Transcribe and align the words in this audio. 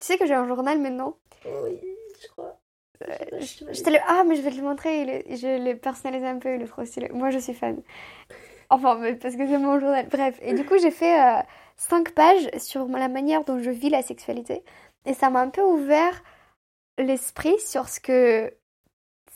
Tu 0.00 0.06
sais 0.06 0.18
que 0.18 0.26
j'ai 0.26 0.34
un 0.34 0.46
journal 0.46 0.78
maintenant? 0.80 1.16
Oui, 1.44 1.80
je 2.22 2.28
crois. 2.28 2.60
Euh, 3.02 3.40
je, 3.40 3.82
te 3.82 3.90
le... 3.90 3.98
Ah, 4.06 4.24
mais 4.26 4.36
je 4.36 4.42
vais 4.42 4.50
te 4.50 4.56
le 4.56 4.62
montrer. 4.62 5.24
Je 5.30 5.62
l'ai 5.62 5.74
personnalisé 5.74 6.26
un 6.26 6.38
peu, 6.38 6.58
stylé. 6.84 7.08
Moi, 7.10 7.30
je 7.30 7.38
suis 7.38 7.54
fan. 7.54 7.82
Enfin, 8.70 9.00
parce 9.20 9.36
que 9.36 9.46
c'est 9.46 9.58
mon 9.58 9.78
journal. 9.78 10.06
Bref. 10.08 10.38
Et 10.42 10.54
du 10.54 10.64
coup, 10.64 10.78
j'ai 10.78 10.90
fait 10.90 11.20
euh, 11.20 11.42
5 11.76 12.12
pages 12.12 12.48
sur 12.58 12.86
la 12.88 13.08
manière 13.08 13.44
dont 13.44 13.58
je 13.58 13.70
vis 13.70 13.90
la 13.90 14.02
sexualité. 14.02 14.62
Et 15.04 15.14
ça 15.14 15.30
m'a 15.30 15.40
un 15.40 15.50
peu 15.50 15.62
ouvert 15.62 16.22
l'esprit 16.98 17.58
sur 17.60 17.88
ce 17.88 18.00
que 18.00 18.52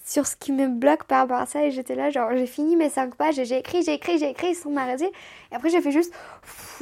sur 0.04 0.26
ce 0.26 0.34
qui 0.34 0.52
me 0.52 0.66
bloque 0.66 1.04
par 1.04 1.20
rapport 1.20 1.36
à 1.36 1.46
ça 1.46 1.64
et 1.64 1.70
j'étais 1.70 1.94
là 1.94 2.10
genre 2.10 2.30
j'ai 2.34 2.46
fini 2.46 2.74
mes 2.74 2.88
cinq 2.88 3.14
pages 3.14 3.38
et 3.38 3.44
j'ai 3.44 3.58
écrit 3.58 3.82
j'ai 3.82 3.94
écrit 3.94 4.18
j'ai 4.18 4.30
écrit 4.30 4.54
sans 4.54 4.70
m'arrêter 4.70 5.12
et 5.52 5.54
après 5.54 5.68
j'ai 5.68 5.80
fait 5.82 5.92
juste 5.92 6.12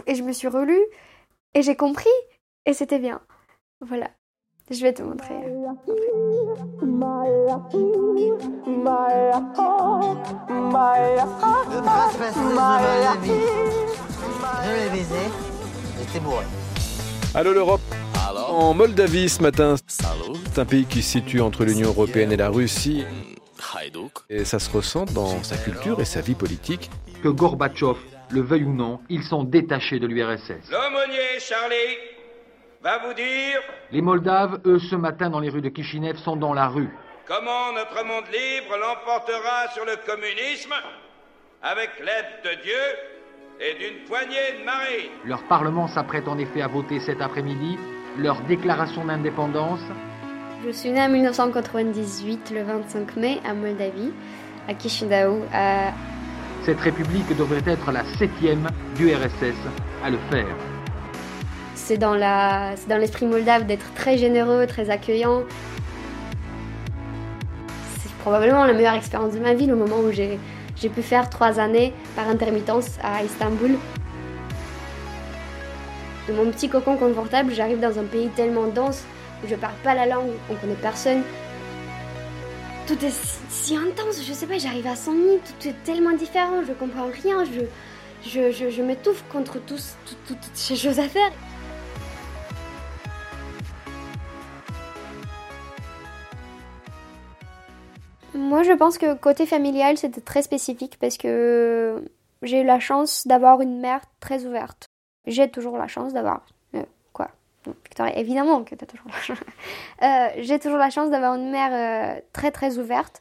et 0.06 0.14
je 0.14 0.22
me 0.22 0.32
suis 0.32 0.48
relue 0.48 0.80
et 1.54 1.62
j'ai 1.62 1.76
compris 1.76 2.08
et 2.64 2.72
c'était 2.72 3.00
bien 3.00 3.20
voilà 3.80 4.10
je 4.70 4.82
vais 4.82 4.92
te 4.92 5.02
montrer 5.02 5.34
j'étais 15.98 16.20
bourré 16.20 16.45
Allô 17.34 17.52
l'Europe 17.52 17.80
en 18.48 18.74
Moldavie 18.74 19.28
ce 19.28 19.42
matin. 19.42 19.77
C'est 19.87 20.59
un 20.59 20.65
pays 20.65 20.87
qui 20.87 21.02
se 21.02 21.10
situe 21.12 21.40
entre 21.40 21.65
l'Union 21.65 21.88
européenne 21.88 22.32
et 22.32 22.37
la 22.37 22.48
Russie. 22.48 23.04
Et 24.30 24.45
ça 24.45 24.59
se 24.59 24.70
ressent 24.70 25.04
dans 25.04 25.42
sa 25.42 25.56
culture 25.56 26.01
et 26.01 26.04
sa 26.04 26.20
vie 26.20 26.34
politique. 26.34 26.90
Que 27.23 27.29
Gorbatchev 27.29 27.98
le 28.30 28.42
veuille 28.42 28.65
ou 28.65 28.74
non, 28.74 29.01
ils 29.09 29.23
sont 29.23 29.42
détachés 29.42 29.98
de 29.98 30.06
l'URSS. 30.06 30.70
L'aumônier 30.70 31.40
Charlie 31.40 31.96
va 32.82 32.98
vous 32.98 33.14
dire. 33.14 33.60
Les 33.91 34.00
Moldaves, 34.00 34.60
eux, 34.66 34.78
ce 34.78 34.96
matin 34.96 35.30
dans 35.30 35.41
les 35.41 35.48
rues 35.48 35.62
de 35.62 35.68
Kishinev, 35.68 36.16
sont 36.16 36.37
dans 36.37 36.55
la 36.55 36.68
rue. 36.68 36.91
Comment 37.27 37.73
notre 37.74 38.04
monde 38.04 38.24
libre 38.32 38.76
l'emportera 38.79 39.68
sur 39.74 39.84
le 39.84 39.96
communisme 40.07 40.74
avec 41.62 41.90
l'aide 41.99 42.43
de 42.45 42.62
Dieu 42.62 42.74
et 43.60 43.74
d'une 43.79 44.04
poignée 44.06 44.60
de 44.60 44.65
marines. 44.65 45.10
Leur 45.24 45.43
parlement 45.45 45.88
s'apprête 45.88 46.29
en 46.29 46.38
effet 46.38 46.62
à 46.62 46.68
voter 46.68 47.01
cet 47.01 47.21
après-midi 47.21 47.76
leur 48.16 48.40
déclaration 48.43 49.04
d'indépendance. 49.04 49.80
Je 50.65 50.71
suis 50.71 50.90
née 50.90 51.02
en 51.02 51.09
1998, 51.09 52.52
le 52.54 52.62
25 52.62 53.16
mai, 53.16 53.40
à 53.45 53.54
Moldavie, 53.54 54.12
à 54.68 54.79
Chisinau. 54.79 55.45
À... 55.52 55.93
Cette 56.65 56.80
république 56.80 57.37
devrait 57.37 57.62
être 57.66 57.93
la 57.93 58.04
septième 58.04 58.68
du 58.96 59.15
RSS 59.15 59.56
à 60.04 60.10
le 60.10 60.18
faire. 60.30 60.77
C'est 61.88 61.96
dans 61.96 62.12
l'esprit 62.98 63.24
moldave 63.24 63.64
d'être 63.64 63.94
très 63.94 64.19
généreux, 64.19 64.66
très 64.66 64.91
accueillant. 64.91 65.44
C'est 68.03 68.12
probablement 68.19 68.66
la 68.66 68.75
meilleure 68.75 68.92
expérience 68.92 69.32
de 69.32 69.38
ma 69.38 69.54
vie, 69.54 69.64
le 69.64 69.75
moment 69.75 70.00
où 70.00 70.12
j'ai 70.12 70.38
pu 70.91 71.00
faire 71.00 71.31
trois 71.31 71.59
années 71.59 71.94
par 72.14 72.28
intermittence 72.28 72.98
à 73.03 73.25
Istanbul 73.25 73.78
de 76.28 76.34
mon 76.34 76.50
petit 76.50 76.69
cocon 76.69 76.98
confortable, 76.98 77.54
j'arrive 77.54 77.81
dans 77.81 77.98
un 77.98 78.04
pays 78.04 78.28
tellement 78.36 78.66
dense 78.66 79.04
où 79.42 79.48
je 79.48 79.54
parle 79.54 79.72
pas 79.82 79.94
la 79.94 80.04
langue, 80.04 80.32
on 80.50 80.56
connaît 80.56 80.75
personne. 80.75 81.22
Tout 82.86 83.03
est 83.03 83.38
si, 83.48 83.75
intense, 83.78 84.22
je 84.28 84.34
sais 84.34 84.47
pas, 84.47 84.59
j'arrive 84.59 84.88
à 84.88 84.94
100 84.94 85.12
000, 85.12 85.25
tout 85.38 85.69
est 85.69 85.84
tellement 85.84 86.12
différent, 86.12 86.60
je 86.69 86.75
comprends 86.75 87.09
rien, 87.22 87.44
je, 88.26 88.82
m'étouffe 88.82 89.25
contre 89.32 89.56
toutes 89.64 90.50
ces 90.53 90.76
choses 90.76 91.00
à 91.00 91.09
faire. 91.09 91.31
Moi, 98.34 98.62
je 98.62 98.72
pense 98.72 98.98
que 98.98 99.15
côté 99.15 99.47
familial, 99.47 99.97
c'était 99.97 100.21
très 100.21 100.43
spécifique 100.43 100.98
parce 101.00 101.16
que 101.16 102.05
j'ai 102.43 102.61
eu 102.61 102.65
la 102.65 102.78
chance 102.78 103.27
d'avoir 103.27 103.61
une 103.61 103.81
mère 103.81 104.03
très 104.21 104.44
ouverte 104.44 104.89
j'ai 105.28 105.49
toujours 105.49 105.77
la 105.77 105.87
chance 105.87 106.12
d'avoir. 106.12 106.44
Euh, 106.75 106.83
quoi 107.12 107.31
Victoria, 107.66 108.16
évidemment 108.19 108.65
que 108.65 108.75
tu 108.75 108.83
as 108.83 108.87
toujours 108.87 109.11
la 109.11 109.21
chance. 109.21 109.39
Euh, 110.03 110.28
j'ai 110.39 110.61
toujours 110.61 110.78
la 110.78 110.91
chance 110.91 111.11
d'avoir 111.11 111.34
une 111.34 111.50
mère 111.50 111.72
euh, 111.72 112.21
très 112.33 112.53
très 112.53 112.78
ouverte. 112.78 113.21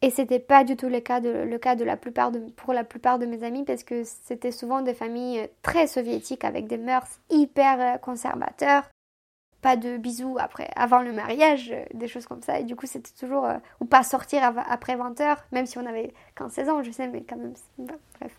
Et 0.00 0.10
c'était 0.10 0.38
pas 0.38 0.64
du 0.64 0.76
tout 0.76 0.88
le 0.88 1.00
cas, 1.00 1.20
de, 1.20 1.28
le 1.30 1.58
cas 1.58 1.76
de 1.76 1.84
la 1.84 1.96
plupart 1.96 2.30
de, 2.30 2.38
pour 2.56 2.72
la 2.72 2.82
plupart 2.84 3.18
de 3.18 3.26
mes 3.26 3.42
amis 3.42 3.64
parce 3.64 3.84
que 3.84 4.02
c'était 4.04 4.52
souvent 4.52 4.82
des 4.82 4.94
familles 4.94 5.48
très 5.62 5.86
soviétiques 5.86 6.44
avec 6.44 6.66
des 6.66 6.78
mœurs 6.78 7.20
hyper 7.30 8.00
conservateurs. 8.00 8.84
Pas 9.64 9.76
de 9.78 9.96
bisous 9.96 10.36
après, 10.38 10.68
avant 10.76 11.00
le 11.00 11.14
mariage, 11.14 11.74
des 11.94 12.06
choses 12.06 12.26
comme 12.26 12.42
ça. 12.42 12.60
Et 12.60 12.64
du 12.64 12.76
coup, 12.76 12.84
c'était 12.84 13.14
toujours. 13.18 13.48
ou 13.80 13.86
pas 13.86 14.02
sortir 14.02 14.42
après 14.68 14.94
20 14.94 15.18
heures, 15.22 15.42
même 15.52 15.64
si 15.64 15.78
on 15.78 15.86
avait 15.86 16.12
15-16 16.36 16.70
ans, 16.70 16.82
je 16.82 16.90
sais, 16.90 17.08
mais 17.08 17.22
quand 17.22 17.38
même. 17.38 17.54
Bref. 17.78 18.38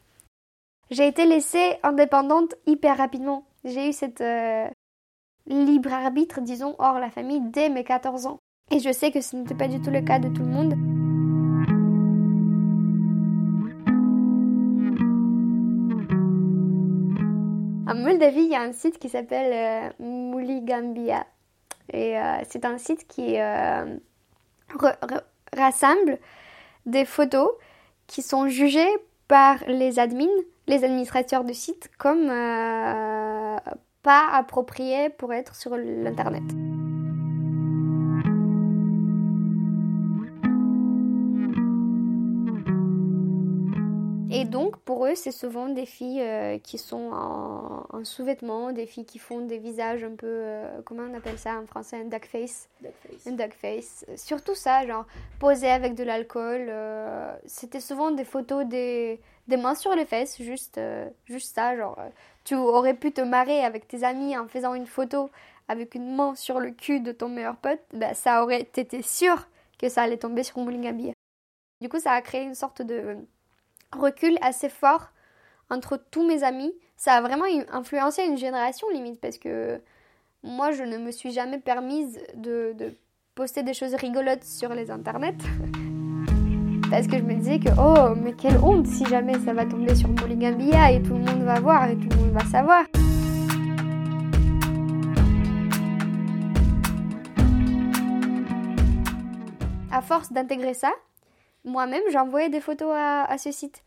J'ai 0.91 1.07
été 1.07 1.25
laissée 1.25 1.77
indépendante 1.81 2.53
hyper 2.67 2.97
rapidement. 2.97 3.43
J'ai 3.63 3.89
eu 3.89 3.93
cette 3.93 4.21
euh, 4.21 4.67
libre 5.47 5.91
arbitre, 5.91 6.41
disons, 6.41 6.75
hors 6.77 6.99
la 6.99 7.09
famille 7.09 7.41
dès 7.41 7.69
mes 7.69 7.83
14 7.83 8.27
ans. 8.27 8.37
Et 8.69 8.79
je 8.79 8.91
sais 8.91 9.11
que 9.11 9.21
ce 9.21 9.35
n'était 9.35 9.55
pas 9.55 9.67
du 9.67 9.81
tout 9.81 9.89
le 9.89 10.01
cas 10.01 10.19
de 10.19 10.29
tout 10.29 10.43
le 10.43 10.47
monde. 10.47 10.73
En 17.87 17.95
Moldavie, 17.95 18.43
il 18.43 18.51
y 18.51 18.55
a 18.55 18.61
un 18.61 18.73
site 18.73 18.99
qui 18.99 19.09
s'appelle 19.09 19.93
euh, 20.45 20.81
Mouligambia. 20.81 21.25
Et 21.93 22.17
euh, 22.17 22.37
c'est 22.49 22.65
un 22.65 22.77
site 22.77 23.07
qui 23.07 23.37
rassemble 25.55 26.19
des 26.85 27.05
photos 27.05 27.49
qui 28.07 28.21
sont 28.21 28.47
jugées 28.47 28.89
par 29.27 29.57
les 29.67 29.99
admins 29.99 30.25
les 30.67 30.83
administrateurs 30.83 31.43
de 31.43 31.53
sites 31.53 31.89
comme 31.97 32.29
euh, 32.29 33.57
pas 34.03 34.27
appropriés 34.31 35.09
pour 35.09 35.33
être 35.33 35.55
sur 35.55 35.75
l'Internet. 35.77 36.43
Et 44.35 44.45
donc, 44.45 44.77
pour 44.77 45.05
eux, 45.05 45.15
c'est 45.15 45.31
souvent 45.31 45.69
des 45.69 45.85
filles 45.85 46.21
euh, 46.21 46.57
qui 46.59 46.77
sont 46.77 47.11
en, 47.11 48.03
sous-vêtements, 48.03 48.71
des 48.71 48.85
filles 48.85 49.05
qui 49.05 49.17
font 49.17 49.41
des 49.41 49.57
visages 49.57 50.03
un 50.03 50.15
peu, 50.15 50.27
euh, 50.27 50.81
comment 50.83 51.03
on 51.09 51.13
appelle 51.13 51.39
ça 51.39 51.59
en 51.59 51.65
français, 51.65 52.01
un 52.01 52.05
duck 52.05 52.25
face. 52.25 52.69
Un 53.25 53.31
duck 53.31 53.53
face. 53.53 54.05
Surtout 54.15 54.55
ça, 54.55 54.85
genre, 54.85 55.05
posées 55.39 55.71
avec 55.71 55.95
de 55.95 56.03
l'alcool. 56.03 56.71
C'était 57.45 57.79
souvent 57.79 58.11
des 58.11 58.25
photos 58.25 58.65
des, 58.65 59.19
des 59.47 59.57
mains 59.57 59.75
sur 59.75 59.93
les 59.95 60.05
fesses, 60.05 60.41
juste, 60.41 60.77
euh, 60.77 61.09
juste 61.25 61.53
ça, 61.53 61.75
genre, 61.75 61.97
euh, 61.99 62.09
tu 62.43 62.55
aurais 62.55 62.93
pu 62.93 63.11
te 63.11 63.21
marrer 63.21 63.63
avec 63.63 63.87
tes 63.87 64.03
amis 64.03 64.37
en 64.37 64.47
faisant 64.47 64.73
une 64.73 64.87
photo 64.87 65.29
avec 65.67 65.95
une 65.95 66.15
main 66.15 66.35
sur 66.35 66.59
le 66.59 66.71
cul 66.71 66.99
de 66.99 67.11
ton 67.11 67.29
meilleur 67.29 67.55
pote, 67.57 67.81
bah, 67.93 68.13
ça 68.13 68.43
aurait 68.43 68.61
été 68.61 69.01
sûr 69.01 69.47
que 69.79 69.89
ça 69.89 70.03
allait 70.03 70.17
tomber 70.17 70.43
sur 70.43 70.59
Moulingabir. 70.59 71.13
Du 71.81 71.89
coup, 71.89 71.99
ça 71.99 72.11
a 72.11 72.21
créé 72.21 72.43
une 72.43 72.55
sorte 72.55 72.81
de 72.81 73.17
recul 73.99 74.37
assez 74.41 74.69
fort 74.69 75.11
entre 75.69 75.97
tous 76.11 76.25
mes 76.25 76.43
amis. 76.43 76.73
Ça 76.97 77.13
a 77.13 77.21
vraiment 77.21 77.45
influencé 77.71 78.23
une 78.23 78.37
génération 78.37 78.87
limite 78.89 79.19
parce 79.19 79.37
que 79.37 79.81
moi, 80.43 80.71
je 80.71 80.83
ne 80.83 80.97
me 80.97 81.11
suis 81.11 81.31
jamais 81.31 81.57
permise 81.57 82.19
de, 82.35 82.75
poster 83.33 83.63
des 83.63 83.73
choses 83.73 83.95
rigolotes 83.95 84.43
sur 84.43 84.73
les 84.73 84.91
internets. 84.91 85.35
Parce 86.91 87.07
que 87.07 87.17
je 87.17 87.23
me 87.23 87.33
disais 87.33 87.59
que, 87.59 87.69
oh, 87.79 88.15
mais 88.15 88.33
quelle 88.33 88.57
honte 88.59 88.85
si 88.85 89.05
jamais 89.07 89.33
ça 89.39 89.53
va 89.53 89.65
tomber 89.65 89.95
sur 89.95 90.07
Molygambia 90.07 90.91
et 90.91 91.01
tout 91.01 91.15
le 91.15 91.19
monde 91.19 91.41
va 91.41 91.59
voir 91.59 91.89
et 91.89 91.97
tout 91.97 92.07
le 92.09 92.15
monde 92.15 92.31
va 92.31 92.45
savoir. 92.45 92.85
À 99.91 100.01
force 100.01 100.31
d'intégrer 100.31 100.75
ça, 100.75 100.93
moi-même, 101.63 102.03
j'envoyais 102.11 102.49
des 102.49 102.61
photos 102.61 102.93
à, 102.95 103.37
ce 103.39 103.51
site 103.51 103.84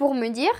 pour 0.00 0.14
me 0.14 0.28
dire 0.28 0.54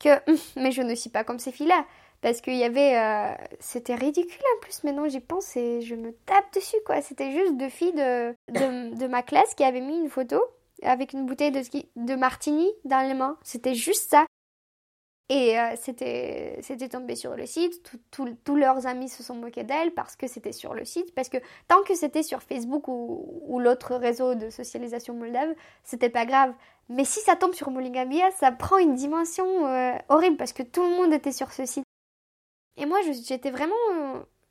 que, 0.00 0.08
hum, 0.28 0.36
mais 0.56 0.72
je 0.72 0.82
ne 0.82 0.96
suis 0.96 1.08
pas 1.08 1.22
comme 1.22 1.38
ces 1.38 1.52
filles-là. 1.52 1.86
Parce 2.22 2.40
qu'il 2.40 2.56
y 2.56 2.64
avait. 2.64 2.96
Euh, 2.98 3.32
c'était 3.60 3.94
ridicule 3.94 4.42
en 4.56 4.60
plus, 4.60 4.82
maintenant 4.82 5.08
j'y 5.08 5.20
pense 5.20 5.56
et 5.56 5.80
je 5.82 5.94
me 5.94 6.10
tape 6.26 6.52
dessus 6.54 6.78
quoi. 6.84 7.00
C'était 7.00 7.30
juste 7.30 7.56
deux 7.56 7.68
filles 7.68 7.92
de, 7.92 8.34
de, 8.48 8.96
de 8.96 9.06
ma 9.06 9.22
classe 9.22 9.54
qui 9.54 9.62
avaient 9.62 9.80
mis 9.80 9.98
une 9.98 10.08
photo 10.08 10.42
avec 10.82 11.12
une 11.12 11.24
bouteille 11.24 11.52
de, 11.52 11.62
de 11.96 12.14
martini 12.16 12.68
dans 12.84 13.06
les 13.06 13.14
mains. 13.14 13.36
C'était 13.42 13.74
juste 13.74 14.10
ça. 14.10 14.26
Et 15.30 15.58
euh, 15.58 15.74
c'était, 15.76 16.60
tombé 16.90 17.16
sur 17.16 17.34
le 17.34 17.46
site, 17.46 17.90
tous 18.10 18.56
leurs 18.56 18.86
amis 18.86 19.08
se 19.08 19.22
sont 19.22 19.34
moqués 19.34 19.64
d'elle 19.64 19.92
parce 19.94 20.16
que 20.16 20.26
c'était 20.26 20.52
sur 20.52 20.74
le 20.74 20.84
site, 20.84 21.14
parce 21.14 21.30
que 21.30 21.38
tant 21.66 21.82
que 21.82 21.94
c'était 21.94 22.22
sur 22.22 22.42
Facebook 22.42 22.88
ou, 22.88 23.58
l'autre 23.58 23.94
réseau 23.94 24.34
de 24.34 24.50
socialisation 24.50 25.14
moldave, 25.14 25.54
c'était 25.82 26.10
pas 26.10 26.26
grave. 26.26 26.52
Mais 26.90 27.06
si 27.06 27.20
ça 27.20 27.36
tombe 27.36 27.54
sur 27.54 27.70
Molingamia, 27.70 28.30
ça 28.32 28.52
prend 28.52 28.76
une 28.76 28.94
dimension 28.94 29.66
euh, 29.66 29.94
horrible 30.10 30.36
parce 30.36 30.52
que 30.52 30.62
tout 30.62 30.82
le 30.82 30.90
monde 30.90 31.14
était 31.14 31.32
sur 31.32 31.52
ce 31.52 31.64
site. 31.64 31.84
Et 32.76 32.86
moi, 32.86 32.98
j'étais 33.26 33.50
vraiment 33.50 33.74
euh, 33.92 34.03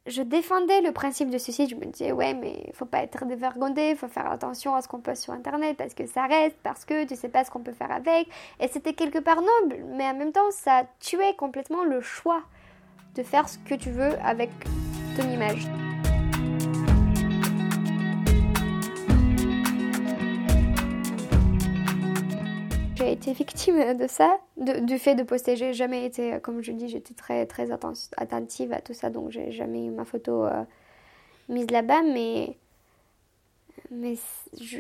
je 0.06 0.22
défendais 0.22 0.82
le 0.82 0.92
principe 0.92 1.30
de 1.30 1.38
ceci. 1.38 1.68
Je 1.68 1.76
me 1.76 1.86
disais, 1.86 2.12
ouais, 2.12 2.34
mais 2.34 2.72
faut 2.74 2.86
pas 2.86 3.04
être 3.04 3.26
dévergondé, 3.26 3.96
faut 3.96 4.08
faire 4.08 4.30
attention 4.30 4.76
à 4.76 4.82
ce 4.82 4.88
qu'on 4.88 5.00
poste 5.00 5.24
sur 5.24 5.34
Internet 5.34 5.78
parce 5.78 5.94
que 5.94 6.06
ça 6.06 6.26
reste, 6.26 6.58
parce 6.64 6.86
que 6.86 7.06
tu 7.06 7.16
sais 7.16 7.30
pas 7.30 7.44
ce 7.44 7.52
qu'on 7.52 7.62
peut 7.62 7.74
faire 7.74 7.92
avec. 7.92 8.28
Et 8.60 8.68
c'était 8.68 8.94
quelque 8.94 9.20
part 9.20 9.42
noble, 9.42 9.84
mais 9.96 10.06
en 10.06 10.16
même 10.16 10.32
temps, 10.32 10.52
ça 10.52 10.84
tuait 11.00 11.36
complètement 11.38 11.84
le 11.84 12.02
choix 12.02 12.42
de 13.16 13.24
faire 13.24 13.48
ce 13.48 13.58
que 13.60 13.76
tu 13.76 13.92
veux 13.92 14.14
avec 14.24 14.50
ton 15.16 15.30
image. 15.30 15.68
Été 23.14 23.34
victime 23.34 23.98
de 23.98 24.08
ça, 24.08 24.38
du 24.58 24.98
fait 24.98 25.16
de 25.16 25.24
poster. 25.24 25.56
J'ai 25.56 25.74
jamais 25.74 26.06
été, 26.06 26.40
comme 26.42 26.62
je 26.62 26.72
dis, 26.72 26.90
j'étais 26.90 27.14
très 27.14 27.46
très 27.46 27.72
attentive 27.72 28.74
à 28.74 28.82
tout 28.82 28.94
ça, 28.94 29.10
donc 29.10 29.32
j'ai 29.32 29.52
jamais 29.52 29.86
eu 29.86 29.92
ma 29.92 30.06
photo 30.06 30.46
euh, 30.46 30.64
mise 31.50 31.70
là-bas, 31.72 32.02
mais 32.04 32.58
mais 33.92 34.16
je, 34.60 34.80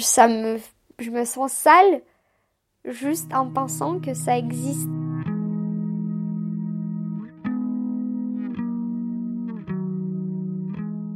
ça 0.00 0.28
me, 0.28 0.58
je 0.98 1.10
me 1.10 1.24
sens 1.24 1.52
sale 1.52 2.00
juste 2.84 3.32
en 3.34 3.50
pensant 3.50 4.00
que 4.00 4.14
ça 4.14 4.38
existe. 4.38 4.88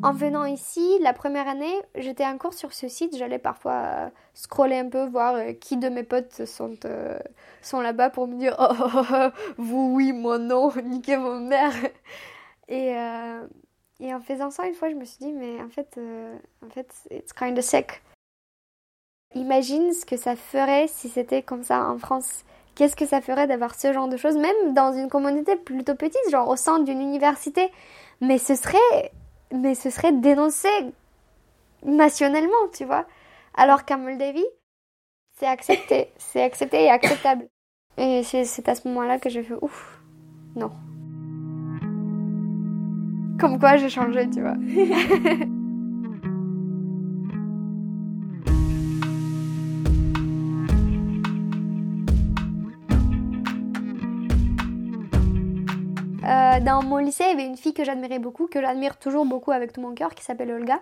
En 0.03 0.13
venant 0.13 0.47
ici, 0.47 0.99
la 1.01 1.13
première 1.13 1.47
année, 1.47 1.75
j'étais 1.95 2.25
en 2.25 2.39
cours 2.39 2.55
sur 2.55 2.73
ce 2.73 2.89
site. 2.89 3.17
J'allais 3.17 3.39
parfois 3.39 3.73
euh, 3.73 4.11
scroller 4.33 4.79
un 4.79 4.89
peu, 4.89 5.07
voir 5.07 5.35
euh, 5.35 5.53
qui 5.53 5.77
de 5.77 5.89
mes 5.91 6.05
potes 6.05 6.47
sont, 6.47 6.77
euh, 6.87 7.19
sont 7.61 7.81
là-bas 7.81 8.09
pour 8.09 8.27
me 8.27 8.37
dire 8.37 8.57
oh, 8.59 8.73
oh, 8.81 9.03
oh, 9.13 9.29
vous 9.59 9.93
oui, 9.95 10.13
moi 10.13 10.39
non, 10.39 10.73
niquez 10.85 11.17
vos 11.17 11.39
mères. 11.39 11.75
Et, 12.69 12.95
et 13.99 14.15
en 14.15 14.21
faisant 14.21 14.51
ça, 14.51 14.67
une 14.67 14.75
fois, 14.75 14.91
je 14.91 14.95
me 14.95 15.05
suis 15.05 15.19
dit 15.19 15.33
mais 15.33 15.61
en 15.61 15.69
fait, 15.69 15.99
en 16.65 16.71
fait 16.71 16.89
it's 17.11 17.33
kind 17.33 17.59
of 17.59 17.65
sick. 17.65 18.03
Imagine 19.35 19.93
ce 19.93 20.07
que 20.07 20.17
ça 20.17 20.35
ferait 20.35 20.87
si 20.89 21.09
c'était 21.09 21.43
comme 21.43 21.63
ça 21.63 21.89
en 21.89 21.99
France. 21.99 22.45
Qu'est-ce 22.75 22.97
que 22.97 23.07
ça 23.07 23.21
ferait 23.21 23.47
d'avoir 23.47 23.75
ce 23.75 23.93
genre 23.93 24.09
de 24.09 24.17
choses, 24.17 24.37
même 24.37 24.73
dans 24.73 24.93
une 24.93 25.09
communauté 25.09 25.57
plutôt 25.57 25.95
petite, 25.95 26.31
genre 26.31 26.49
au 26.49 26.57
centre 26.57 26.85
d'une 26.85 27.01
université? 27.01 27.71
Mais 28.21 28.39
ce 28.39 28.55
serait 28.55 29.13
mais 29.53 29.75
ce 29.75 29.91
serait 29.91 30.13
dénoncé 30.13 30.69
nationalement, 31.85 32.69
tu 32.73 32.85
vois. 32.85 33.07
Alors 33.55 33.85
qu'à 33.85 33.97
Moldavie, 33.97 34.47
c'est 35.39 35.47
accepté, 35.47 36.09
c'est 36.19 36.43
accepté 36.43 36.85
et 36.85 36.91
acceptable. 36.91 37.49
Et 37.97 38.23
c'est 38.23 38.69
à 38.69 38.75
ce 38.75 38.89
moment-là 38.89 39.19
que 39.19 39.29
j'ai 39.29 39.43
fait 39.43 39.57
ouf, 39.61 40.01
non. 40.57 40.71
Comme 43.39 43.59
quoi 43.59 43.77
j'ai 43.77 43.89
changé, 43.89 44.29
tu 44.31 44.41
vois. 44.41 44.57
dans 56.59 56.83
mon 56.83 56.97
lycée, 56.97 57.25
il 57.25 57.31
y 57.31 57.33
avait 57.33 57.47
une 57.47 57.57
fille 57.57 57.75
que 57.75 57.85
j'admirais 57.85 58.19
beaucoup, 58.19 58.49
que 58.49 58.61
j'admire 58.61 58.99
toujours 58.99 59.25
beaucoup 59.25 59.53
avec 59.53 59.73
tout 59.73 59.81
mon 59.81 59.95
cœur, 59.95 60.15
qui 60.15 60.25
s'appelle 60.25 60.51
Olga. 60.51 60.81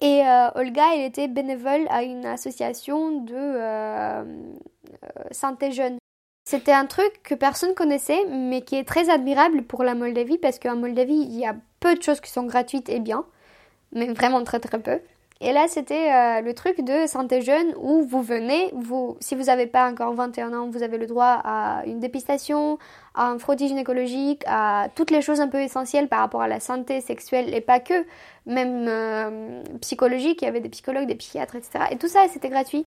Et 0.00 0.22
euh, 0.26 0.50
Olga, 0.54 0.94
elle 0.94 1.02
était 1.02 1.28
bénévole 1.28 1.86
à 1.90 2.02
une 2.02 2.26
association 2.26 3.20
de 3.22 3.34
euh, 3.34 4.22
euh, 4.22 5.08
santé 5.30 5.72
jeune. 5.72 5.98
C'était 6.44 6.72
un 6.72 6.86
truc 6.86 7.22
que 7.22 7.34
personne 7.34 7.74
connaissait, 7.74 8.24
mais 8.26 8.62
qui 8.62 8.76
est 8.76 8.88
très 8.88 9.10
admirable 9.10 9.62
pour 9.62 9.84
la 9.84 9.94
Moldavie, 9.94 10.38
parce 10.38 10.58
qu'en 10.58 10.76
Moldavie, 10.76 11.14
il 11.14 11.38
y 11.38 11.46
a 11.46 11.54
peu 11.80 11.94
de 11.94 12.02
choses 12.02 12.20
qui 12.20 12.30
sont 12.30 12.44
gratuites 12.44 12.88
et 12.88 12.98
bien, 12.98 13.24
mais 13.92 14.06
vraiment 14.12 14.42
très 14.42 14.58
très 14.58 14.80
peu. 14.80 15.00
Et 15.42 15.52
là, 15.54 15.68
c'était 15.68 16.12
euh, 16.12 16.42
le 16.42 16.52
truc 16.52 16.82
de 16.82 17.06
santé 17.06 17.40
jeune 17.40 17.74
où 17.78 18.02
vous 18.02 18.20
venez, 18.20 18.70
vous, 18.74 19.16
si 19.20 19.34
vous 19.34 19.44
n'avez 19.44 19.66
pas 19.66 19.90
encore 19.90 20.12
21 20.12 20.52
ans, 20.52 20.68
vous 20.68 20.82
avez 20.82 20.98
le 20.98 21.06
droit 21.06 21.40
à 21.42 21.82
une 21.86 21.98
dépistation, 21.98 22.78
à 23.14 23.28
un 23.28 23.38
frottis 23.38 23.68
gynécologique, 23.68 24.42
à 24.46 24.88
toutes 24.94 25.10
les 25.10 25.22
choses 25.22 25.40
un 25.40 25.48
peu 25.48 25.62
essentielles 25.62 26.08
par 26.08 26.20
rapport 26.20 26.42
à 26.42 26.48
la 26.48 26.60
santé 26.60 27.00
sexuelle 27.00 27.54
et 27.54 27.62
pas 27.62 27.80
que, 27.80 28.04
même 28.44 28.86
euh, 28.86 29.62
psychologique, 29.80 30.42
il 30.42 30.44
y 30.44 30.48
avait 30.48 30.60
des 30.60 30.68
psychologues, 30.68 31.06
des 31.06 31.14
psychiatres, 31.14 31.56
etc. 31.56 31.84
Et 31.90 31.96
tout 31.96 32.08
ça, 32.08 32.26
c'était 32.28 32.50
gratuit. 32.50 32.84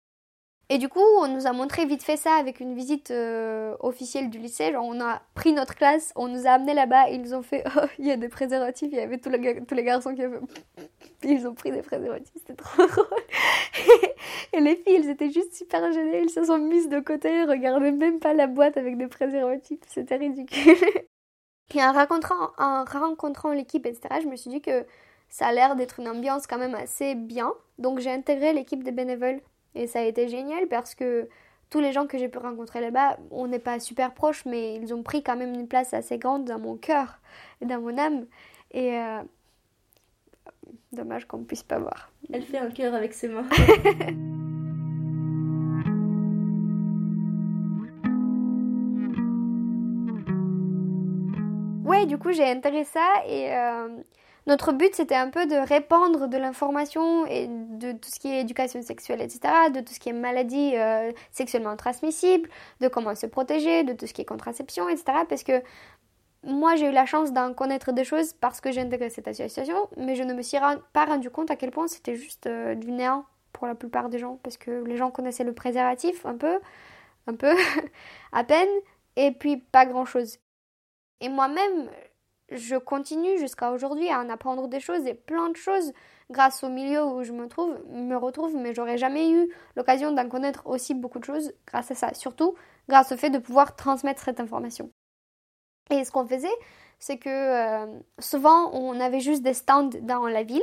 Et 0.70 0.79
du 0.79 0.88
coup, 0.88 1.00
on 1.20 1.29
nous 1.29 1.47
a 1.47 1.52
montré 1.52 1.85
vite 1.85 2.02
fait 2.02 2.17
ça 2.17 2.35
avec 2.35 2.58
une 2.58 2.75
visite 2.75 3.12
euh, 3.12 3.76
officielle 3.81 4.29
du 4.29 4.38
lycée. 4.38 4.73
Genre, 4.73 4.85
on 4.85 5.00
a 5.00 5.23
pris 5.35 5.52
notre 5.52 5.76
classe, 5.76 6.12
on 6.17 6.26
nous 6.26 6.49
a 6.49 6.50
amené 6.50 6.75
là-bas, 6.75 7.11
ils 7.11 7.20
nous 7.20 7.35
ont 7.35 7.43
fait 7.43 7.64
Oh, 7.76 7.87
il 8.00 8.06
y 8.06 8.11
a 8.11 8.17
des 8.17 8.29
préservatifs. 8.29 8.88
Il 8.91 8.99
y 8.99 9.00
avait 9.00 9.19
tous 9.19 9.31
les 9.31 9.85
garçons 9.85 10.14
qui 10.14 10.23
avaient. 10.23 10.38
Ils 11.22 11.46
ont 11.46 11.55
pris 11.55 11.70
des 11.70 11.82
préservatifs, 11.82 12.32
c'était 12.34 12.55
trop 12.55 12.87
drôle. 12.87 13.06
et 14.52 14.61
les 14.61 14.76
filles, 14.76 14.96
elles 14.96 15.11
étaient 15.11 15.31
juste 15.31 15.55
super 15.55 15.93
gênées. 15.93 16.19
Elles 16.22 16.31
se 16.31 16.44
sont 16.44 16.58
mises 16.58 16.88
de 16.88 17.00
côté, 17.00 17.28
elles 17.28 17.50
regardaient 17.50 17.93
même 17.93 18.20
pas 18.20 18.32
la 18.32 18.46
boîte 18.46 18.76
avec 18.76 18.96
des 18.96 19.06
préservatifs. 19.06 19.81
C'était 19.87 20.17
ridicule. 20.17 20.76
et 21.75 21.82
en 21.82 21.93
rencontrant, 21.93 22.50
en 22.58 22.84
rencontrant 22.84 23.52
l'équipe, 23.52 23.87
etc., 23.87 24.20
je 24.22 24.28
me 24.28 24.37
suis 24.37 24.50
dit 24.50 24.62
que 24.62 24.87
ça 25.28 25.49
a 25.49 25.52
l'air 25.52 25.76
d'être 25.76 26.00
une 26.00 26.08
ambiance 26.08 26.46
quand 26.46 26.58
même 26.58 26.75
assez 26.75 27.14
bien. 27.14 27.52
Donc, 27.78 28.00
j'ai 28.00 28.11
intégré 28.11 28.52
l'équipe 28.52 28.82
des 28.82 28.93
bénévoles 28.93 29.40
et 29.75 29.87
ça 29.87 30.00
a 30.00 30.02
été 30.02 30.28
génial 30.28 30.69
parce 30.69 30.94
que 30.94 31.28
tous 31.70 31.81
les 31.81 31.93
gens 31.93 32.06
que 32.06 32.19
j'ai 32.19 32.28
pu 32.28 32.38
rencontrer 32.38 32.81
là-bas, 32.81 33.19
on 33.31 33.46
n'est 33.46 33.61
pas 33.61 33.78
super 33.78 34.12
proches, 34.12 34.44
mais 34.44 34.75
ils 34.75 34.93
ont 34.93 35.02
pris 35.02 35.23
quand 35.23 35.37
même 35.37 35.55
une 35.55 35.69
place 35.69 35.94
assez 35.94 36.19
grande 36.19 36.44
dans 36.44 36.58
mon 36.58 36.76
cœur 36.76 37.20
et 37.61 37.66
dans 37.66 37.81
mon 37.81 37.96
âme. 37.96 38.26
Et 38.73 38.99
euh, 38.99 39.23
dommage 40.93 41.26
qu'on 41.26 41.38
ne 41.38 41.44
puisse 41.44 41.62
pas 41.62 41.79
voir. 41.79 42.11
Elle 42.32 42.43
fait 42.43 42.58
un 42.58 42.70
cœur 42.70 42.94
avec 42.94 43.12
ses 43.12 43.29
mains. 43.29 43.49
ouais, 51.85 52.06
du 52.06 52.19
coup, 52.19 52.32
j'ai 52.32 52.49
intégré 52.49 52.85
ça 52.85 53.06
et 53.26 53.55
euh, 53.55 53.88
notre 54.47 54.73
but, 54.73 54.94
c'était 54.94 55.14
un 55.14 55.29
peu 55.29 55.47
de 55.47 55.55
répandre 55.55 56.26
de 56.26 56.37
l'information 56.37 57.26
et 57.26 57.47
de 57.49 57.93
tout 57.93 58.11
ce 58.12 58.19
qui 58.19 58.29
est 58.29 58.41
éducation 58.41 58.82
sexuelle, 58.82 59.20
etc., 59.20 59.41
de 59.73 59.81
tout 59.81 59.93
ce 59.93 60.00
qui 60.00 60.08
est 60.08 60.14
maladie 60.14 60.73
euh, 60.75 61.12
sexuellement 61.31 61.76
transmissible, 61.76 62.49
de 62.81 62.88
comment 62.88 63.14
se 63.14 63.26
protéger, 63.26 63.85
de 63.85 63.93
tout 63.93 64.06
ce 64.06 64.14
qui 64.14 64.23
est 64.23 64.25
contraception, 64.25 64.88
etc. 64.88 65.05
Parce 65.29 65.44
que 65.44 65.62
moi, 66.42 66.75
j'ai 66.76 66.88
eu 66.88 66.92
la 66.92 67.04
chance 67.04 67.32
d'en 67.32 67.52
connaître 67.52 67.92
des 67.92 68.04
choses 68.04 68.32
parce 68.32 68.60
que 68.60 68.72
j'ai 68.72 68.81
intégré 68.81 69.11
cette 69.11 69.28
association, 69.28 69.88
mais 69.97 70.16
je 70.16 70.23
ne 70.23 70.32
me 70.32 70.42
suis 70.42 70.59
pas 70.92 71.04
rendu 71.04 71.28
compte 71.30 71.50
à 71.50 71.56
quel 71.56 71.70
point 71.70 71.87
c'était 71.87 72.16
juste 72.16 72.47
euh, 72.47 72.75
du 72.75 72.92
néant 72.92 73.26
pour 73.52 73.66
la 73.66 73.75
plupart 73.75 74.09
des 74.09 74.18
gens, 74.18 74.38
parce 74.42 74.56
que 74.56 74.85
les 74.85 74.97
gens 74.97 75.11
connaissaient 75.11 75.44
le 75.44 75.52
préservatif 75.52 76.25
un 76.25 76.37
peu, 76.37 76.59
un 77.26 77.35
peu, 77.35 77.54
à 78.32 78.44
peine, 78.44 78.68
et 79.16 79.32
puis 79.32 79.59
pas 79.59 79.85
grand-chose. 79.85 80.38
Et 81.20 81.28
moi-même, 81.28 81.90
je 82.50 82.76
continue 82.76 83.38
jusqu'à 83.38 83.70
aujourd'hui 83.73 84.09
à 84.09 84.20
en 84.20 84.30
apprendre 84.30 84.68
des 84.68 84.80
choses 84.80 85.06
et 85.06 85.14
plein 85.14 85.50
de 85.50 85.56
choses 85.56 85.92
grâce 86.30 86.64
au 86.64 86.68
milieu 86.68 87.04
où 87.04 87.23
je 87.23 87.32
me 87.32 87.49
trouve, 87.49 87.78
me 87.90 88.16
retrouve, 88.16 88.56
mais 88.56 88.75
j'aurais 88.75 88.99
jamais 88.99 89.30
eu 89.30 89.52
l'occasion 89.76 90.12
d'en 90.12 90.28
connaître 90.28 90.66
aussi 90.66 90.94
beaucoup 90.94 91.18
de 91.18 91.25
choses 91.25 91.52
grâce 91.66 91.90
à 91.90 91.94
ça, 91.94 92.14
surtout 92.14 92.54
grâce 92.88 93.12
au 93.12 93.16
fait 93.16 93.30
de 93.30 93.38
pouvoir 93.38 93.76
transmettre 93.76 94.23
cette 94.23 94.40
information. 94.40 94.90
Et 95.90 96.04
ce 96.04 96.11
qu'on 96.11 96.26
faisait, 96.26 96.49
c'est 96.99 97.18
que 97.18 97.28
euh, 97.28 97.87
souvent 98.18 98.70
on 98.73 98.99
avait 99.00 99.20
juste 99.20 99.42
des 99.42 99.54
stands 99.54 99.90
dans 100.02 100.26
la 100.26 100.42
ville 100.42 100.62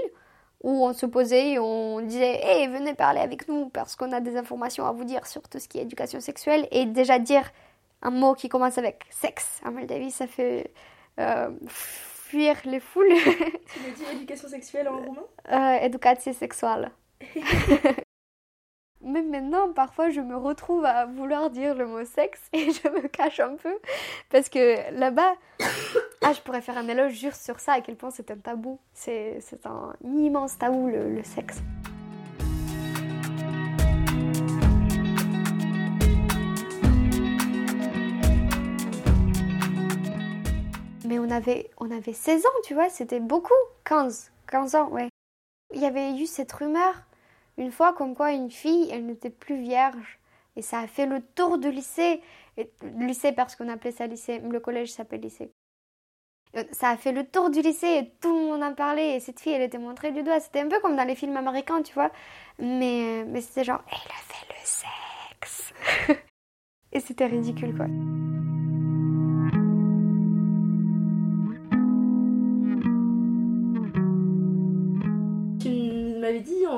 où 0.63 0.86
on 0.86 0.93
se 0.93 1.05
posait 1.05 1.51
et 1.51 1.60
on 1.60 2.01
disait 2.01 2.39
Hey, 2.43 2.67
venez 2.67 2.93
parler 2.93 3.19
avec 3.19 3.48
nous 3.48 3.69
parce 3.69 3.96
qu'on 3.96 4.12
a 4.12 4.19
des 4.19 4.38
informations 4.38 4.86
à 4.86 4.91
vous 4.91 5.03
dire 5.03 5.25
sur 5.27 5.41
tout 5.48 5.60
ce 5.60 5.67
qui 5.67 5.79
est 5.79 5.84
éducation 5.84 6.19
sexuelle 6.19 6.67
et 6.72 6.86
déjà 6.86 7.19
dire 7.19 7.50
un 8.01 8.12
mot 8.12 8.34
qui 8.36 8.50
commence 8.50 8.77
avec 8.77 9.03
sexe. 9.10 9.60
À 9.65 9.72
Moldavie, 9.72 10.12
ça 10.12 10.27
fait 10.27 10.72
euh, 11.19 11.50
fuir 11.67 12.55
les 12.65 12.79
foules. 12.79 13.07
Tu 13.10 13.79
veux 13.79 13.91
dire 13.96 14.10
éducation 14.13 14.48
sexuelle 14.48 14.88
en 14.88 14.98
roumain? 15.05 15.24
Euh, 15.51 15.86
Éducation 15.86 16.34
sexuelle. 16.34 16.91
Même 19.07 19.29
maintenant, 19.29 19.71
parfois, 19.71 20.09
je 20.09 20.19
me 20.19 20.35
retrouve 20.35 20.83
à 20.83 21.05
vouloir 21.05 21.49
dire 21.49 21.75
le 21.75 21.87
mot 21.87 22.03
sexe 22.03 22.41
et 22.53 22.71
je 22.71 22.89
me 22.89 23.07
cache 23.07 23.39
un 23.39 23.55
peu 23.55 23.73
parce 24.29 24.49
que 24.49 24.91
là-bas, 24.91 25.33
ah, 26.23 26.33
je 26.33 26.41
pourrais 26.41 26.59
faire 26.59 26.77
un 26.77 26.89
éloge 26.89 27.13
juste 27.13 27.41
sur 27.41 27.61
ça, 27.61 27.73
à 27.73 27.81
quel 27.81 27.95
point 27.95 28.11
c'est 28.11 28.31
un 28.31 28.37
tabou. 28.37 28.79
C'est 28.93 29.39
un 29.63 29.93
immense 30.03 30.57
tabou, 30.57 30.89
le 30.89 31.23
sexe. 31.23 31.61
Mais 41.05 41.17
on 41.17 41.31
avait, 41.31 41.69
on 41.77 41.89
avait 41.91 42.11
16 42.11 42.45
ans, 42.45 42.59
tu 42.65 42.73
vois, 42.73 42.89
c'était 42.89 43.21
beaucoup. 43.21 43.53
15, 43.85 44.33
15 44.51 44.75
ans, 44.75 44.89
ouais. 44.89 45.07
Il 45.73 45.81
y 45.81 45.85
avait 45.85 46.11
eu 46.17 46.25
cette 46.25 46.51
rumeur, 46.51 47.06
une 47.57 47.71
fois, 47.71 47.93
comme 47.93 48.15
quoi 48.15 48.31
une 48.31 48.51
fille, 48.51 48.89
elle 48.91 49.05
n'était 49.05 49.29
plus 49.29 49.59
vierge. 49.59 50.19
Et 50.55 50.61
ça 50.61 50.79
a 50.79 50.87
fait 50.87 51.05
le 51.05 51.21
tour 51.21 51.57
du 51.57 51.71
lycée. 51.71 52.21
Lycée 52.97 53.31
parce 53.31 53.55
qu'on 53.55 53.69
appelait 53.69 53.91
ça 53.91 54.07
lycée, 54.07 54.39
le 54.39 54.59
collège 54.59 54.91
s'appelle 54.91 55.21
lycée. 55.21 55.51
Ça 56.71 56.89
a 56.89 56.97
fait 56.97 57.11
le 57.11 57.25
tour 57.25 57.49
du 57.49 57.61
lycée 57.61 57.99
et 57.99 58.13
tout 58.19 58.33
le 58.33 58.45
monde 58.45 58.63
en 58.63 58.73
parlait. 58.73 59.15
Et 59.15 59.19
cette 59.19 59.39
fille, 59.39 59.53
elle 59.53 59.61
était 59.61 59.77
montrée 59.77 60.11
du 60.11 60.23
doigt. 60.23 60.39
C'était 60.39 60.61
un 60.61 60.67
peu 60.67 60.79
comme 60.79 60.95
dans 60.95 61.03
les 61.03 61.15
films 61.15 61.37
américains, 61.37 61.81
tu 61.81 61.93
vois. 61.93 62.11
Mais, 62.59 63.25
mais 63.27 63.41
c'était 63.41 63.63
genre, 63.63 63.83
elle 63.87 64.11
a 64.11 64.33
fait 64.33 64.47
le 64.49 64.59
sexe. 64.63 65.73
et 66.91 66.99
c'était 66.99 67.27
ridicule, 67.27 67.75
quoi. 67.75 67.87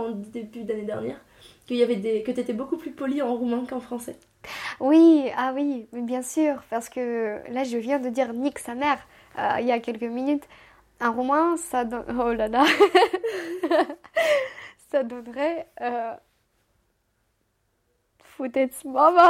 En 0.10 0.16
début 0.16 0.63
d'année 0.63 0.84
dernière 0.84 1.20
qu'il 1.68 1.78
y 1.78 1.84
avait 1.84 1.96
des 1.96 2.24
que 2.24 2.32
tu 2.32 2.39
étais 2.39 2.54
beaucoup 2.54 2.78
plus 2.78 2.92
poli 2.92 3.22
en 3.22 3.36
roumain 3.36 3.66
qu'en 3.70 3.80
français. 3.80 4.18
Oui, 4.80 5.30
ah 5.38 5.51
oui, 5.54 5.88
bien 5.92 6.22
sûr, 6.22 6.63
parce 6.70 6.89
que 6.89 7.39
là 7.50 7.63
je 7.63 7.78
viens 7.78 8.00
de 8.00 8.10
dire 8.10 8.34
nique 8.34 8.60
sa 8.60 8.75
mère 8.75 9.00
euh, 9.38 9.58
il 9.60 9.68
y 9.68 9.72
a 9.72 9.80
quelques 9.80 10.01
minutes. 10.01 10.48
Un 11.00 11.12
roumain, 11.12 11.56
ça 11.58 11.86
donne... 11.86 12.04
Oh 12.20 12.34
là 12.34 12.48
là 12.48 12.66
Ça 14.92 15.04
donnerait... 15.04 15.68
Euh... 15.82 16.13
Foutez 18.24 18.70
maman 18.86 19.30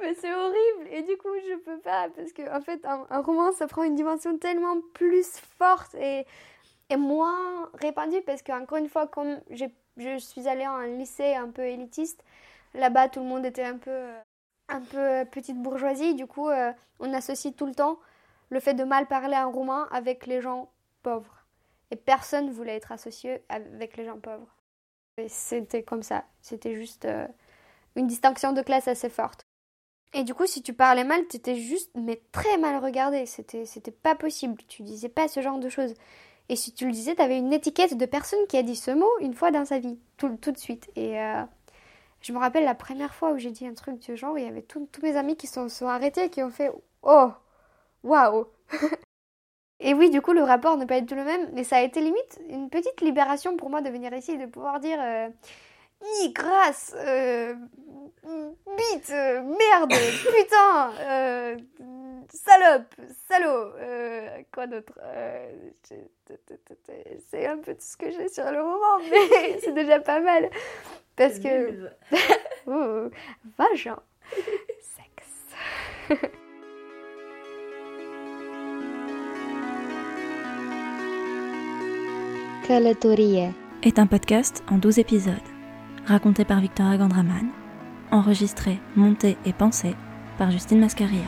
Mais 0.00 0.14
c'est 0.14 0.34
horrible 0.34 0.88
et 0.90 1.02
du 1.02 1.16
coup 1.18 1.28
je 1.46 1.56
peux 1.58 1.78
pas 1.78 2.08
parce 2.14 2.32
que 2.32 2.42
en 2.54 2.60
fait 2.60 2.84
un, 2.84 3.06
un 3.10 3.20
roman 3.20 3.52
ça 3.52 3.66
prend 3.66 3.82
une 3.82 3.94
dimension 3.94 4.38
tellement 4.38 4.80
plus 4.94 5.38
forte 5.58 5.94
et, 5.94 6.26
et 6.90 6.96
moins 6.96 7.70
répandue 7.74 8.22
parce 8.22 8.42
que 8.42 8.52
encore 8.52 8.78
une 8.78 8.88
fois 8.88 9.06
comme 9.06 9.40
je 9.50 10.18
suis 10.18 10.48
allée 10.48 10.66
en 10.66 10.76
un 10.76 10.86
lycée 10.86 11.34
un 11.34 11.50
peu 11.50 11.62
élitiste 11.62 12.22
là-bas 12.74 13.08
tout 13.08 13.20
le 13.20 13.26
monde 13.26 13.44
était 13.44 13.64
un 13.64 13.78
peu 13.78 13.90
euh, 13.90 14.20
un 14.68 14.80
peu 14.80 14.98
euh, 14.98 15.24
petite 15.24 15.56
bourgeoisie, 15.56 16.14
du 16.14 16.26
coup, 16.26 16.48
euh, 16.48 16.72
on 16.98 17.12
associe 17.12 17.54
tout 17.54 17.66
le 17.66 17.74
temps 17.74 17.98
le 18.50 18.60
fait 18.60 18.74
de 18.74 18.84
mal 18.84 19.06
parler 19.06 19.36
en 19.36 19.50
roumain 19.50 19.88
avec 19.90 20.26
les 20.26 20.40
gens 20.40 20.70
pauvres. 21.02 21.46
Et 21.90 21.96
personne 21.96 22.50
voulait 22.50 22.76
être 22.76 22.92
associé 22.92 23.44
avec 23.48 23.96
les 23.96 24.04
gens 24.04 24.18
pauvres. 24.18 24.56
C'était 25.28 25.82
comme 25.82 26.02
ça. 26.02 26.24
C'était 26.42 26.74
juste 26.74 27.08
une 27.94 28.06
distinction 28.06 28.52
de 28.52 28.62
classe 28.62 28.88
assez 28.88 29.08
forte. 29.08 29.42
Et 30.12 30.24
du 30.24 30.34
coup, 30.34 30.46
si 30.46 30.62
tu 30.62 30.74
parlais 30.74 31.04
mal, 31.04 31.26
tu 31.28 31.36
étais 31.36 31.56
juste, 31.56 31.90
mais 31.94 32.20
très 32.32 32.58
mal 32.58 32.82
regardé. 32.82 33.26
C'était, 33.26 33.66
c'était 33.66 33.92
pas 33.92 34.14
possible. 34.14 34.62
Tu 34.68 34.82
disais 34.82 35.08
pas 35.08 35.28
ce 35.28 35.40
genre 35.40 35.58
de 35.58 35.68
choses. 35.68 35.94
Et 36.48 36.56
si 36.56 36.72
tu 36.72 36.86
le 36.86 36.92
disais, 36.92 37.14
tu 37.14 37.22
avais 37.22 37.38
une 37.38 37.52
étiquette 37.52 37.96
de 37.96 38.06
personne 38.06 38.46
qui 38.48 38.56
a 38.56 38.62
dit 38.62 38.76
ce 38.76 38.90
mot 38.90 39.10
une 39.20 39.34
fois 39.34 39.50
dans 39.50 39.64
sa 39.64 39.78
vie, 39.78 39.98
tout, 40.16 40.28
de 40.28 40.58
suite. 40.58 40.88
Et 40.96 41.16
je 42.20 42.32
me 42.32 42.38
rappelle 42.38 42.64
la 42.64 42.74
première 42.74 43.14
fois 43.14 43.32
où 43.32 43.38
j'ai 43.38 43.50
dit 43.50 43.66
un 43.66 43.74
truc 43.74 43.98
du 43.98 44.16
genre, 44.16 44.38
il 44.38 44.44
y 44.44 44.48
avait 44.48 44.62
tous 44.62 44.88
mes 45.02 45.16
amis 45.16 45.36
qui 45.36 45.46
sont, 45.46 45.68
sont 45.68 45.88
arrêtés, 45.88 46.30
qui 46.30 46.42
ont 46.42 46.50
fait 46.50 46.70
Oh, 47.02 47.30
waouh 48.02 48.46
Et 49.80 49.94
oui, 49.94 50.10
du 50.10 50.22
coup, 50.22 50.32
le 50.32 50.42
rapport 50.42 50.76
ne 50.78 50.84
peut 50.84 50.94
être 50.94 51.06
tout 51.06 51.14
le 51.14 51.24
même, 51.24 51.50
mais 51.52 51.62
ça 51.62 51.76
a 51.76 51.82
été 51.82 52.00
limite 52.00 52.40
une 52.48 52.70
petite 52.70 53.00
libération 53.02 53.56
pour 53.56 53.68
moi 53.68 53.82
de 53.82 53.90
venir 53.90 54.12
ici 54.14 54.32
et 54.32 54.38
de 54.38 54.46
pouvoir 54.46 54.80
dire 54.80 54.98
euh, 55.00 55.28
Ni 56.02 56.32
grâce, 56.32 56.94
euh, 56.96 57.54
bite, 58.76 59.10
euh, 59.10 59.42
merde, 59.42 59.92
putain, 60.36 60.92
euh, 61.00 61.56
salope, 62.28 62.94
salaud, 63.28 63.72
quoi 64.52 64.66
d'autre 64.66 64.92
C'est 67.30 67.46
un 67.46 67.58
peu 67.58 67.74
tout 67.74 67.80
ce 67.80 67.96
que 67.96 68.10
j'ai 68.10 68.28
sur 68.28 68.44
le 68.44 68.62
moment, 68.62 68.98
mais 69.10 69.58
c'est 69.60 69.72
déjà 69.72 70.00
pas 70.00 70.20
mal. 70.20 70.50
Parce 71.16 71.38
que. 71.38 71.90
oh, 72.66 73.08
vagin. 73.56 73.98
Sexe. 74.80 76.20
Calatorie 82.66 83.48
est 83.82 83.98
un 83.98 84.06
podcast 84.06 84.64
en 84.68 84.78
12 84.78 84.98
épisodes, 84.98 85.34
raconté 86.06 86.44
par 86.44 86.60
Victoria 86.60 86.96
Gandraman, 86.96 87.48
enregistré, 88.12 88.78
monté 88.94 89.36
et 89.44 89.52
pensé 89.52 89.94
par 90.38 90.50
Justine 90.50 90.78
Mascaria. 90.78 91.24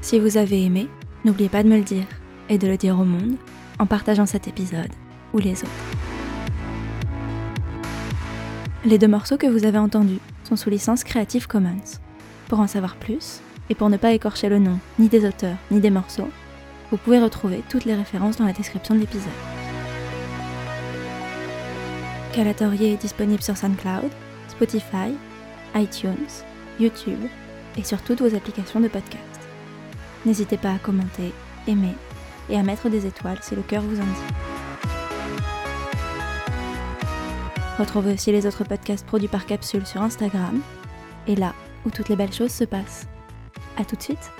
Si 0.00 0.18
vous 0.18 0.36
avez 0.36 0.64
aimé, 0.64 0.88
n'oubliez 1.24 1.48
pas 1.48 1.62
de 1.62 1.68
me 1.68 1.76
le 1.76 1.82
dire 1.82 2.06
et 2.48 2.58
de 2.58 2.66
le 2.66 2.76
dire 2.76 2.98
au 2.98 3.04
monde 3.04 3.36
en 3.78 3.86
partageant 3.86 4.26
cet 4.26 4.48
épisode 4.48 4.92
ou 5.34 5.38
les 5.38 5.62
autres. 5.62 5.70
Les 8.84 8.98
deux 8.98 9.08
morceaux 9.08 9.36
que 9.36 9.48
vous 9.48 9.66
avez 9.66 9.78
entendus 9.78 10.20
sont 10.44 10.56
sous 10.56 10.70
licence 10.70 11.04
Creative 11.04 11.48
Commons. 11.48 11.98
Pour 12.48 12.60
en 12.60 12.68
savoir 12.68 12.96
plus, 12.96 13.40
et 13.68 13.74
pour 13.74 13.90
ne 13.90 13.96
pas 13.96 14.12
écorcher 14.12 14.48
le 14.48 14.60
nom 14.60 14.78
ni 14.98 15.08
des 15.08 15.26
auteurs 15.26 15.56
ni 15.72 15.80
des 15.80 15.90
morceaux, 15.90 16.30
vous 16.92 16.96
pouvez 16.96 17.18
retrouver 17.18 17.62
toutes 17.68 17.84
les 17.84 17.96
références 17.96 18.36
dans 18.36 18.46
la 18.46 18.52
description 18.52 18.94
de 18.94 19.00
l'épisode. 19.00 19.55
Calatorier 22.36 22.92
est 22.92 23.00
disponible 23.00 23.40
sur 23.40 23.56
SoundCloud, 23.56 24.10
Spotify, 24.48 25.16
iTunes, 25.74 26.28
YouTube 26.78 27.30
et 27.78 27.82
sur 27.82 28.02
toutes 28.02 28.20
vos 28.20 28.34
applications 28.34 28.78
de 28.78 28.88
podcast. 28.88 29.40
N'hésitez 30.26 30.58
pas 30.58 30.72
à 30.72 30.78
commenter, 30.78 31.32
aimer 31.66 31.94
et 32.50 32.58
à 32.58 32.62
mettre 32.62 32.90
des 32.90 33.06
étoiles 33.06 33.38
si 33.40 33.54
le 33.54 33.62
cœur 33.62 33.80
vous 33.80 33.98
en 33.98 34.04
dit. 34.04 34.34
Retrouvez 37.78 38.12
aussi 38.12 38.32
les 38.32 38.46
autres 38.46 38.64
podcasts 38.64 39.06
produits 39.06 39.28
par 39.28 39.46
Capsule 39.46 39.86
sur 39.86 40.02
Instagram 40.02 40.60
et 41.26 41.36
là 41.36 41.54
où 41.86 41.90
toutes 41.90 42.10
les 42.10 42.16
belles 42.16 42.34
choses 42.34 42.52
se 42.52 42.64
passent. 42.64 43.06
A 43.78 43.84
tout 43.86 43.96
de 43.96 44.02
suite 44.02 44.30